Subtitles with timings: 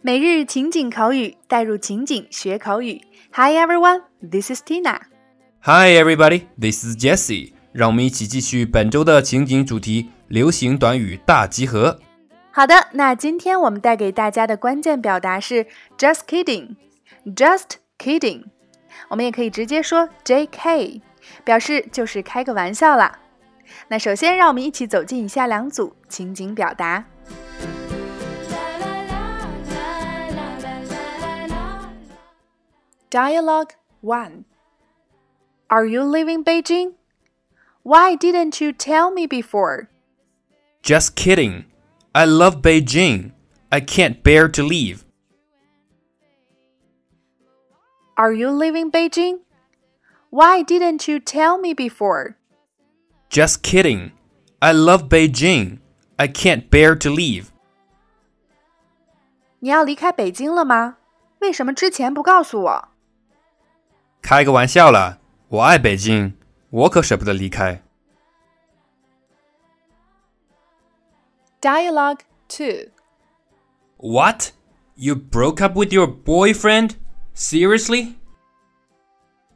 [0.00, 3.00] 每日情景口语，带入情景学口语。
[3.32, 5.00] Hi everyone, this is Tina.
[5.62, 7.52] Hi everybody, this is Jessie.
[7.72, 11.98] 让我们一起继续本周的情景主题——流行短语大集合。
[12.52, 15.66] 好的，那今天我们带给大家的关键表达是
[15.98, 16.76] “just kidding”。
[17.34, 18.44] Just kidding，
[19.08, 21.02] 我们也可以直接说 “J.K.”，
[21.42, 23.18] 表示就是开个玩笑啦。
[23.88, 27.04] 那首先，让我们一起走进以下两组情景表达。
[33.09, 34.45] Dialogue 1
[35.69, 36.93] Are you leaving Beijing?
[37.83, 39.89] Why didn't you tell me before?
[40.81, 41.65] Just kidding.
[42.15, 43.31] I love Beijing.
[43.71, 45.03] I can't bear to leave.
[48.15, 49.39] Are you leaving Beijing?
[50.29, 52.37] Why didn't you tell me before?
[53.29, 54.11] Just kidding.
[54.61, 55.79] I love Beijing.
[56.19, 57.47] I can't bear to leave.
[59.59, 60.97] 你要离开北京了吗？
[61.39, 62.89] 为什么之前不告诉我？
[64.21, 65.19] 开个玩笑啦，
[65.49, 66.33] 我爱北京，
[66.69, 67.83] 我可舍不得离开。
[71.61, 72.19] Dialogue
[72.49, 72.89] 2
[73.97, 74.51] What?
[74.95, 76.97] You broke up with your boyfriend?
[77.33, 78.15] Seriously?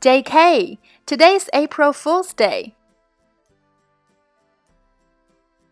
[0.00, 2.74] JK, today's April Fool's Day.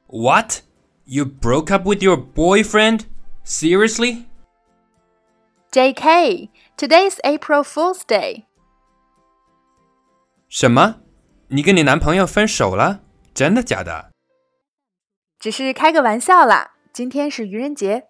[0.07, 0.63] What?
[1.05, 3.07] You broke up with your boyfriend?
[3.43, 4.29] Seriously?
[5.73, 8.44] JK, today's April Fool's Day.
[10.58, 11.02] 什么？
[11.50, 13.02] 你跟你男朋友分手了？
[13.34, 14.12] 真的假的？
[15.38, 18.08] 只是开个玩笑啦，今天是愚人节。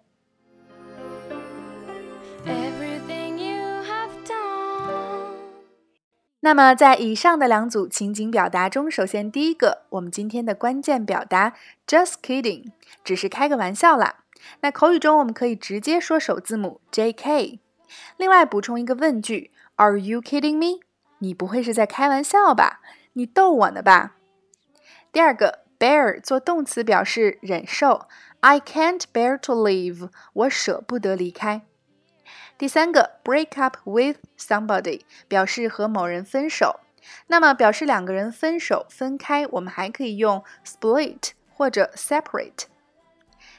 [6.38, 12.70] 那么，在以上的两组情景表达中，首先第一个，我们今天的关键表达 “just kidding”，
[13.02, 14.20] 只是开个玩笑啦。
[14.60, 17.58] 那口语中我们可以直接说首字母 “J.K.”。
[18.16, 20.85] 另外补充一个问句：“Are you kidding me？”
[21.18, 22.80] 你不会是在开玩笑吧？
[23.14, 24.16] 你逗我呢吧？
[25.10, 28.06] 第二个，bear 做动词表示忍受
[28.40, 31.62] ，I can't bear to leave，我舍不得离开。
[32.58, 36.80] 第三个，break up with somebody 表示和某人分手。
[37.28, 42.64] 那么表示两个人分手、分开，我们还可以用 split 或者 separate。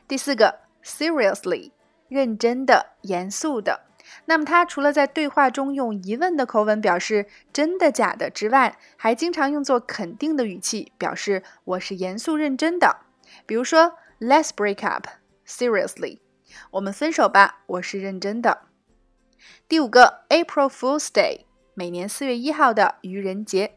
[0.08, 1.72] 第四个，seriously
[2.10, 3.87] 认真的、严肃的。
[4.26, 13.02] 那么它除了在对话中用疑问的口吻表示真的假的之外，还经常用作肯定的语气表示我是严肃认真的。
[13.46, 15.08] 比如说，Let's break up
[15.46, 16.20] seriously，
[16.72, 18.64] 我们分手吧，我是认真的。
[19.68, 21.42] 第五个，April Fool's Day，
[21.74, 23.74] 每年四月一号的愚人节。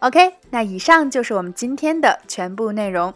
[0.00, 3.14] OK，那以上就是我们今天的全部内容。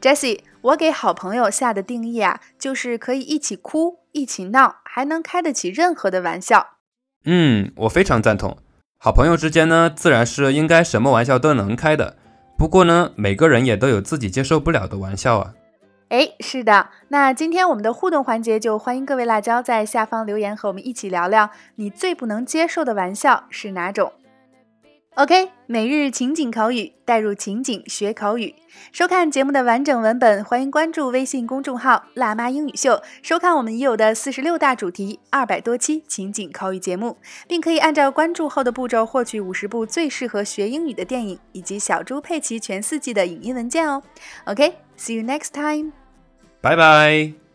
[0.00, 6.78] Jessie，我给好朋友下的定义啊，就是可以一起哭、一起闹，还能开得起任何的玩笑。
[7.24, 8.56] 嗯，我非常赞同。
[8.98, 12.16] 好朋友之间呢，自然是应该什么玩笑都能开的。
[12.58, 15.54] 不过呢，每个人也都有自己接受不了的玩笑啊。
[16.10, 16.88] 哎，是的。
[17.08, 24.12] 那今天我们的互动环节，就欢迎各位辣椒在下方留言，和我们一起聊聊你最不能接受的玩笑是哪种。
[25.16, 28.54] OK，每日情景口语，带入情景学口语。
[28.92, 44.02] 收看节目的完整文本，欢迎关注微信公众号“辣妈英语秀”，收看我们已有的四十六大主题、二百多期情景口语节目，并可以按照关注后的步骤获取五十部最适合学英语的电影，以及小猪佩奇全四季的影音文件哦。
[44.44, 45.92] OK，see you next time，
[46.60, 47.49] 拜拜。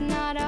[0.00, 0.45] Not